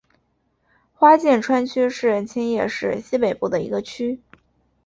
[0.95, 4.19] 花见川区是千叶市西北部的一个区。